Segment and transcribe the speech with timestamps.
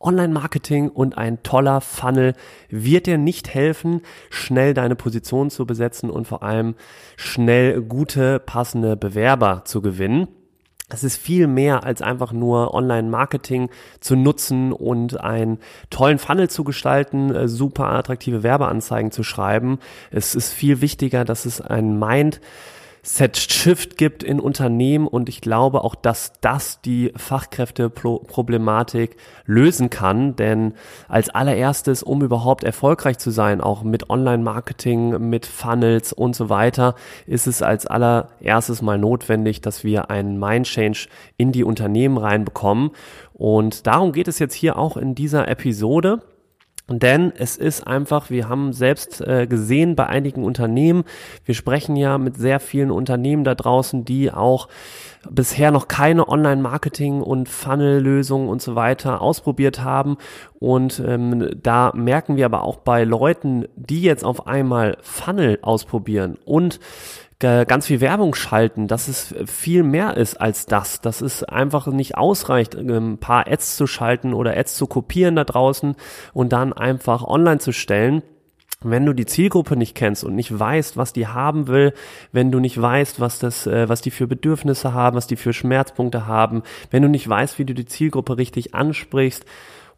[0.00, 2.34] Online-Marketing und ein toller Funnel
[2.68, 6.74] wird dir nicht helfen, schnell deine Position zu besetzen und vor allem
[7.16, 10.28] schnell gute, passende Bewerber zu gewinnen.
[10.90, 13.68] Es ist viel mehr als einfach nur Online-Marketing
[14.00, 15.58] zu nutzen und einen
[15.90, 19.80] tollen Funnel zu gestalten, äh, super attraktive Werbeanzeigen zu schreiben.
[20.10, 22.40] Es ist viel wichtiger, dass es ein Mind
[23.08, 30.74] Set-Shift gibt in Unternehmen und ich glaube auch, dass das die Fachkräfteproblematik lösen kann, denn
[31.08, 36.96] als allererstes, um überhaupt erfolgreich zu sein, auch mit Online-Marketing, mit Funnels und so weiter,
[37.26, 42.90] ist es als allererstes mal notwendig, dass wir einen Mind-Change in die Unternehmen reinbekommen
[43.32, 46.20] und darum geht es jetzt hier auch in dieser Episode.
[46.90, 51.04] Denn es ist einfach, wir haben selbst äh, gesehen bei einigen Unternehmen,
[51.44, 54.68] wir sprechen ja mit sehr vielen Unternehmen da draußen, die auch
[55.28, 60.16] bisher noch keine Online-Marketing- und Funnel-Lösungen und so weiter ausprobiert haben.
[60.58, 66.38] Und ähm, da merken wir aber auch bei Leuten, die jetzt auf einmal Funnel ausprobieren
[66.46, 66.80] und
[67.40, 72.16] ganz viel Werbung schalten, dass es viel mehr ist als das, dass es einfach nicht
[72.16, 75.94] ausreicht, ähm, ein paar Ads zu schalten oder Ads zu kopieren da draußen
[76.32, 78.22] und dann einfach online zu stellen.
[78.80, 81.94] Wenn du die Zielgruppe nicht kennst und nicht weißt, was die haben will,
[82.30, 85.52] wenn du nicht weißt, was das, äh, was die für Bedürfnisse haben, was die für
[85.52, 89.44] Schmerzpunkte haben, wenn du nicht weißt, wie du die Zielgruppe richtig ansprichst,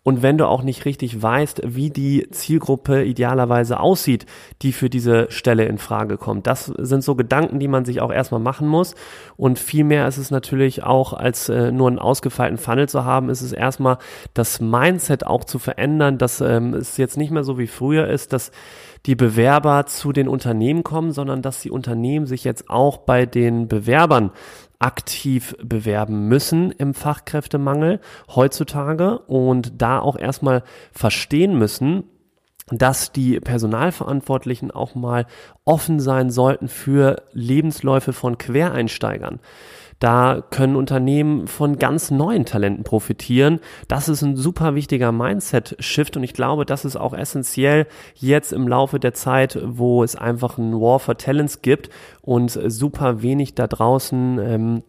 [0.02, 4.24] und wenn du auch nicht richtig weißt, wie die Zielgruppe idealerweise aussieht,
[4.62, 6.46] die für diese Stelle in Frage kommt.
[6.46, 8.94] Das sind so Gedanken, die man sich auch erstmal machen muss.
[9.36, 13.42] Und vielmehr ist es natürlich auch, als äh, nur einen ausgefeilten Funnel zu haben, ist
[13.42, 13.98] es erstmal
[14.32, 18.32] das Mindset auch zu verändern, dass ähm, es jetzt nicht mehr so wie früher ist,
[18.32, 18.52] dass
[19.04, 23.68] die Bewerber zu den Unternehmen kommen, sondern dass die Unternehmen sich jetzt auch bei den
[23.68, 24.30] Bewerbern
[24.80, 28.00] aktiv bewerben müssen im Fachkräftemangel
[28.34, 32.04] heutzutage und da auch erstmal verstehen müssen,
[32.72, 35.26] dass die Personalverantwortlichen auch mal
[35.64, 39.40] offen sein sollten für Lebensläufe von Quereinsteigern.
[40.00, 43.60] Da können Unternehmen von ganz neuen Talenten profitieren.
[43.86, 48.66] Das ist ein super wichtiger Mindset-Shift und ich glaube, das ist auch essentiell jetzt im
[48.66, 51.90] Laufe der Zeit, wo es einfach ein War for Talents gibt
[52.22, 54.82] und super wenig da draußen ähm,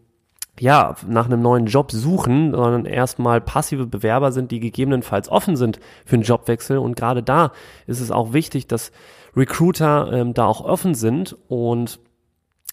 [0.60, 5.80] ja, nach einem neuen Job suchen, sondern erstmal passive Bewerber sind, die gegebenenfalls offen sind
[6.06, 6.78] für einen Jobwechsel.
[6.78, 7.52] Und gerade da
[7.88, 8.92] ist es auch wichtig, dass
[9.36, 12.00] Recruiter ähm, da auch offen sind und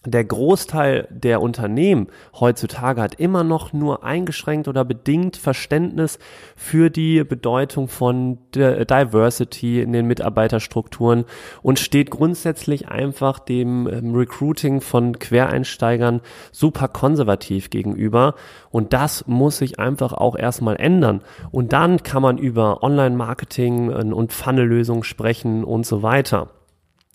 [0.05, 2.07] der Großteil der Unternehmen
[2.39, 6.19] heutzutage hat immer noch nur eingeschränkt oder bedingt Verständnis
[6.55, 11.25] für die Bedeutung von Diversity in den Mitarbeiterstrukturen
[11.61, 16.21] und steht grundsätzlich einfach dem ähm, Recruiting von Quereinsteigern
[16.53, 18.35] super konservativ gegenüber.
[18.71, 21.21] Und das muss sich einfach auch erstmal ändern.
[21.51, 26.47] Und dann kann man über Online-Marketing und Funnel-Lösungen sprechen und so weiter.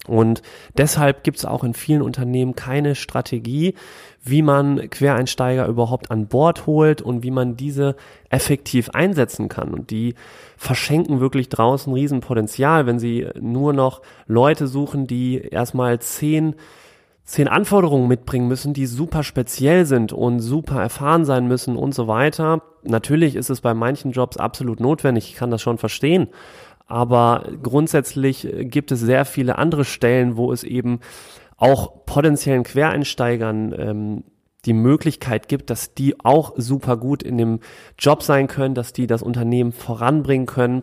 [0.06, 0.42] Und
[0.76, 3.74] deshalb gibt es auch in vielen Unternehmen keine Strategie,
[4.22, 7.96] wie man Quereinsteiger überhaupt an Bord holt und wie man diese
[8.28, 9.72] effektiv einsetzen kann.
[9.72, 10.14] Und die
[10.58, 16.54] verschenken wirklich draußen Riesenpotenzial, wenn sie nur noch Leute suchen, die erstmal zehn
[17.24, 22.06] zehn Anforderungen mitbringen müssen, die super speziell sind und super erfahren sein müssen und so
[22.06, 22.62] weiter.
[22.82, 26.28] Natürlich ist es bei manchen Jobs absolut notwendig, ich kann das schon verstehen.
[26.86, 31.00] Aber grundsätzlich gibt es sehr viele andere Stellen, wo es eben
[31.56, 34.24] auch potenziellen Quereinsteigern ähm,
[34.64, 37.60] die Möglichkeit gibt, dass die auch super gut in dem
[37.98, 40.82] Job sein können, dass die das Unternehmen voranbringen können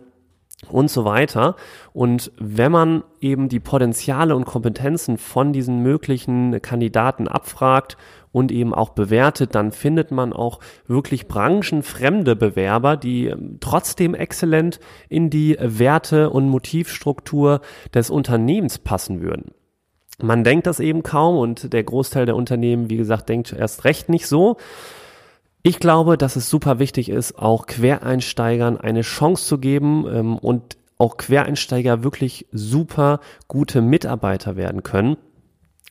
[0.70, 1.56] und so weiter.
[1.92, 7.96] Und wenn man eben die Potenziale und Kompetenzen von diesen möglichen Kandidaten abfragt
[8.32, 14.80] und eben auch bewertet, dann findet man auch wirklich branchenfremde Bewerber, die ähm, trotzdem exzellent
[15.08, 17.60] in die Werte- und Motivstruktur
[17.94, 19.52] des Unternehmens passen würden.
[20.20, 24.08] Man denkt das eben kaum und der Großteil der Unternehmen, wie gesagt, denkt erst recht
[24.08, 24.56] nicht so.
[25.62, 30.76] Ich glaube, dass es super wichtig ist, auch Quereinsteigern eine Chance zu geben ähm, und
[30.98, 35.16] auch Quereinsteiger wirklich super gute Mitarbeiter werden können.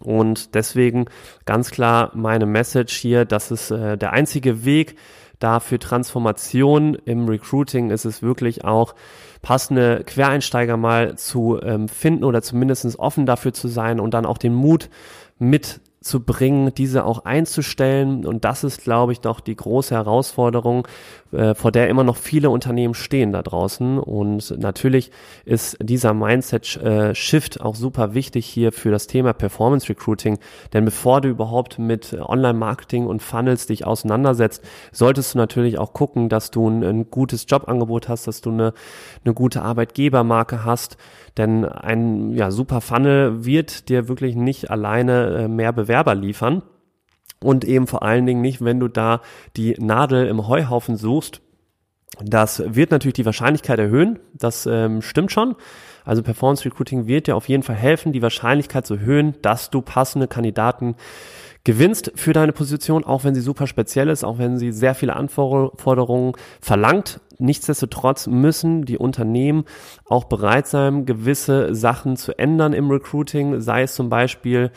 [0.01, 1.05] Und deswegen
[1.45, 4.95] ganz klar meine Message hier, dass es äh, der einzige Weg
[5.39, 8.93] da für Transformation im Recruiting ist es wirklich auch
[9.41, 14.37] passende Quereinsteiger mal zu ähm, finden oder zumindest offen dafür zu sein und dann auch
[14.37, 14.89] den Mut
[15.39, 18.25] mit zu bringen, diese auch einzustellen.
[18.25, 20.87] Und das ist, glaube ich, doch die große Herausforderung,
[21.31, 23.99] äh, vor der immer noch viele Unternehmen stehen da draußen.
[23.99, 25.11] Und natürlich
[25.45, 30.39] ist dieser Mindset-Shift äh, auch super wichtig hier für das Thema Performance Recruiting.
[30.73, 36.29] Denn bevor du überhaupt mit Online-Marketing und Funnels dich auseinandersetzt, solltest du natürlich auch gucken,
[36.29, 38.73] dass du ein, ein gutes Jobangebot hast, dass du eine,
[39.23, 40.97] eine gute Arbeitgebermarke hast,
[41.37, 46.63] denn ein ja, super Funnel wird dir wirklich nicht alleine äh, mehr Bewerber liefern.
[47.43, 49.21] Und eben vor allen Dingen nicht, wenn du da
[49.57, 51.41] die Nadel im Heuhaufen suchst.
[52.23, 54.19] Das wird natürlich die Wahrscheinlichkeit erhöhen.
[54.33, 55.55] Das ähm, stimmt schon.
[56.05, 59.81] Also Performance Recruiting wird dir auf jeden Fall helfen, die Wahrscheinlichkeit zu erhöhen, dass du
[59.81, 60.95] passende Kandidaten
[61.63, 65.15] gewinnst für deine Position, auch wenn sie super speziell ist, auch wenn sie sehr viele
[65.15, 67.19] Anforderungen verlangt.
[67.37, 69.65] Nichtsdestotrotz müssen die Unternehmen
[70.05, 74.71] auch bereit sein, gewisse Sachen zu ändern im Recruiting, sei es zum Beispiel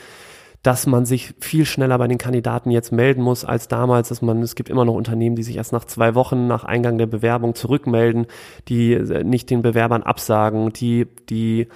[0.64, 4.42] dass man sich viel schneller bei den Kandidaten jetzt melden muss als damals, dass man,
[4.42, 7.54] es gibt immer noch Unternehmen, die sich erst nach zwei Wochen nach Eingang der Bewerbung
[7.54, 8.26] zurückmelden,
[8.68, 11.68] die nicht den Bewerbern absagen, die, die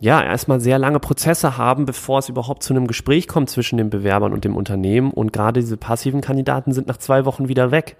[0.00, 3.90] ja, erstmal sehr lange Prozesse haben, bevor es überhaupt zu einem Gespräch kommt zwischen den
[3.90, 5.10] Bewerbern und dem Unternehmen.
[5.10, 7.96] Und gerade diese passiven Kandidaten sind nach zwei Wochen wieder weg.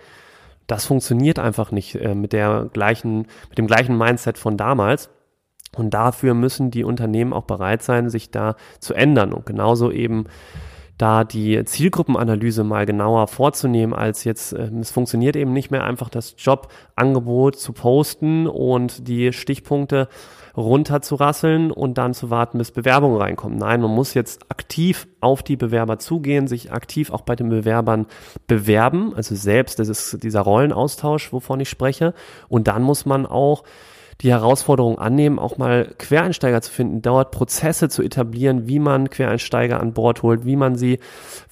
[0.66, 5.10] Das funktioniert einfach nicht äh, mit der gleichen, mit dem gleichen Mindset von damals.
[5.76, 10.26] Und dafür müssen die Unternehmen auch bereit sein, sich da zu ändern und genauso eben
[10.98, 16.08] da die Zielgruppenanalyse mal genauer vorzunehmen, als jetzt, äh, es funktioniert eben nicht mehr einfach
[16.08, 20.08] das Jobangebot zu posten und die Stichpunkte
[20.56, 23.58] runterzurasseln und dann zu warten, bis Bewerbungen reinkommen.
[23.58, 28.06] Nein, man muss jetzt aktiv auf die Bewerber zugehen, sich aktiv auch bei den Bewerbern
[28.46, 32.14] bewerben, also selbst, das ist dieser Rollenaustausch, wovon ich spreche.
[32.48, 33.64] Und dann muss man auch
[34.22, 39.78] die Herausforderung annehmen, auch mal Quereinsteiger zu finden, dort Prozesse zu etablieren, wie man Quereinsteiger
[39.80, 41.00] an Bord holt, wie man sie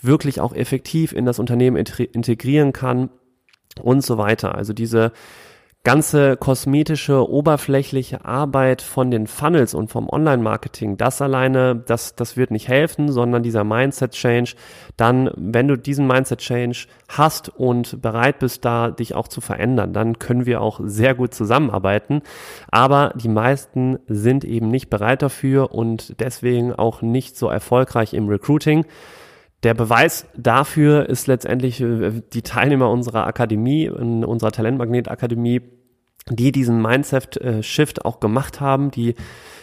[0.01, 3.11] wirklich auch effektiv in das Unternehmen integrieren kann
[3.83, 4.55] und so weiter.
[4.55, 5.13] Also diese
[5.85, 12.51] ganze kosmetische, oberflächliche Arbeit von den Funnels und vom Online-Marketing, das alleine, das, das wird
[12.51, 14.55] nicht helfen, sondern dieser Mindset-Change,
[14.97, 20.19] dann, wenn du diesen Mindset-Change hast und bereit bist, da dich auch zu verändern, dann
[20.19, 22.23] können wir auch sehr gut zusammenarbeiten.
[22.71, 28.29] Aber die meisten sind eben nicht bereit dafür und deswegen auch nicht so erfolgreich im
[28.29, 28.87] Recruiting.
[29.65, 35.63] Der Beweis dafür ist letztendlich äh, die Teilnehmer unserer Akademie, unserer Talentmagnet Akademie,
[36.31, 39.15] die diesen Mindset-Shift äh, auch gemacht haben, die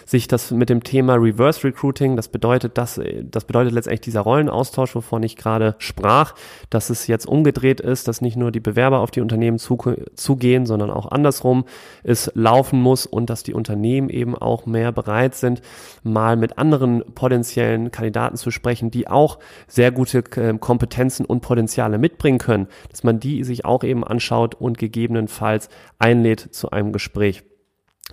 [0.06, 4.94] sich das mit dem Thema Reverse Recruiting, das bedeutet, dass, das bedeutet letztendlich dieser Rollenaustausch,
[4.94, 6.36] wovon ich gerade sprach,
[6.70, 9.78] dass es jetzt umgedreht ist, dass nicht nur die Bewerber auf die Unternehmen zu,
[10.16, 11.66] zugehen, sondern auch andersrum
[12.04, 15.62] es laufen muss und dass die Unternehmen eben auch mehr bereit sind,
[16.04, 21.98] mal mit anderen potenziellen Kandidaten zu sprechen, die auch sehr gute ähm, Kompetenzen und Potenziale
[21.98, 25.70] mitbringen können, dass man die sich auch eben anschaut und gegebenenfalls
[26.00, 27.44] einlädt zu einem Gespräch.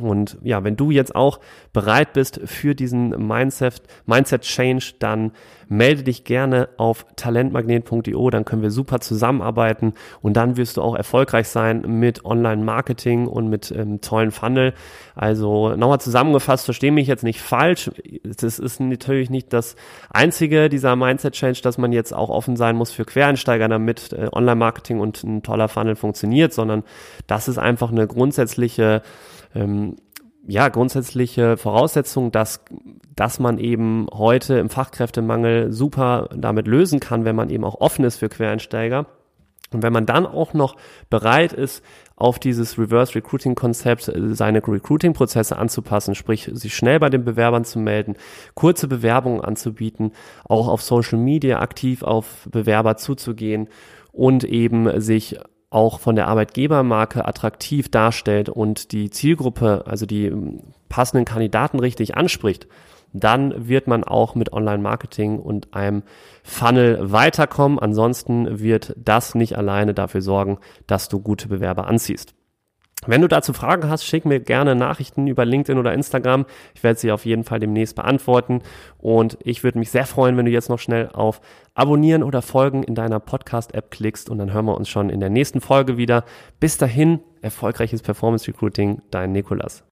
[0.00, 1.40] Und ja, wenn du jetzt auch
[1.72, 5.32] bereit bist für diesen Mindset, Mindset Change, dann
[5.68, 10.94] melde dich gerne auf talentmagnet.io, dann können wir super zusammenarbeiten und dann wirst du auch
[10.94, 14.74] erfolgreich sein mit Online-Marketing und mit ähm, tollen Funnel.
[15.14, 17.90] Also nochmal zusammengefasst, verstehe mich jetzt nicht falsch.
[18.24, 19.76] Das ist natürlich nicht das
[20.10, 25.00] einzige, dieser Mindset-Change, dass man jetzt auch offen sein muss für Quereinsteiger, damit äh, Online-Marketing
[25.00, 26.82] und ein toller Funnel funktioniert, sondern
[27.26, 29.02] das ist einfach eine grundsätzliche
[29.54, 29.96] ähm,
[30.48, 32.64] ja, grundsätzliche Voraussetzung, dass,
[33.18, 38.04] dass man eben heute im Fachkräftemangel super damit lösen kann, wenn man eben auch offen
[38.04, 39.06] ist für Quereinsteiger.
[39.72, 40.76] Und wenn man dann auch noch
[41.10, 41.84] bereit ist,
[42.14, 47.24] auf dieses Reverse Recruiting Konzept äh, seine Recruiting Prozesse anzupassen, sprich sich schnell bei den
[47.24, 48.14] Bewerbern zu melden,
[48.54, 50.12] kurze Bewerbungen anzubieten,
[50.44, 53.68] auch auf Social Media aktiv auf Bewerber zuzugehen
[54.12, 55.38] und eben sich
[55.70, 62.16] auch von der Arbeitgebermarke attraktiv darstellt und die Zielgruppe, also die ähm, passenden Kandidaten richtig
[62.16, 62.68] anspricht,
[63.12, 66.02] dann wird man auch mit Online-Marketing und einem
[66.42, 67.78] Funnel weiterkommen.
[67.78, 72.34] Ansonsten wird das nicht alleine dafür sorgen, dass du gute Bewerber anziehst.
[73.06, 76.46] Wenn du dazu Fragen hast, schick mir gerne Nachrichten über LinkedIn oder Instagram.
[76.74, 78.60] Ich werde sie auf jeden Fall demnächst beantworten.
[78.98, 81.40] Und ich würde mich sehr freuen, wenn du jetzt noch schnell auf
[81.74, 84.28] Abonnieren oder Folgen in deiner Podcast-App klickst.
[84.28, 86.24] Und dann hören wir uns schon in der nächsten Folge wieder.
[86.58, 89.84] Bis dahin, erfolgreiches Performance Recruiting, dein Nikolas.